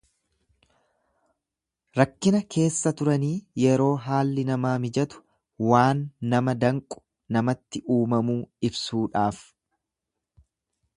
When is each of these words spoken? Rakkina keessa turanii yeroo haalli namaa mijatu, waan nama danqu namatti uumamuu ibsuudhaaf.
Rakkina 1.99 2.41
keessa 2.55 2.93
turanii 3.01 3.33
yeroo 3.65 3.91
haalli 4.07 4.47
namaa 4.49 4.73
mijatu, 4.87 5.21
waan 5.69 6.03
nama 6.35 6.59
danqu 6.67 7.03
namatti 7.39 7.85
uumamuu 7.99 8.43
ibsuudhaaf. 8.71 9.47